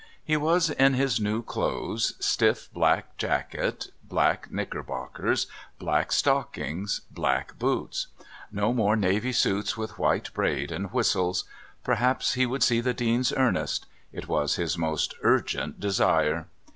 He 0.23 0.35
was 0.35 0.71
in 0.71 0.95
his 0.95 1.19
new 1.19 1.43
clothes: 1.43 2.15
stiff 2.19 2.73
black 2.73 3.17
jacket, 3.17 3.89
black 4.03 4.49
knickerbockers, 4.51 5.45
black 5.77 6.11
stockings, 6.11 7.01
black 7.11 7.59
boots. 7.59 8.07
No 8.51 8.73
more 8.73 8.95
navy 8.95 9.31
suits 9.31 9.77
with 9.77 9.99
white 9.99 10.33
braid 10.33 10.71
and 10.71 10.91
whistles! 10.91 11.43
Perhaps 11.83 12.33
he 12.33 12.47
would 12.47 12.63
see 12.63 12.81
the 12.81 12.95
Dean's 12.95 13.31
Ernest. 13.37 13.85
It 14.11 14.27
was 14.27 14.55
his 14.55 14.75
most 14.75 15.13
urgent 15.21 15.79
desire! 15.79 16.47